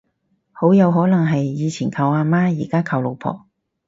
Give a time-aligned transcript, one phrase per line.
[0.51, 3.45] 好有可能係以前靠阿媽而家靠老婆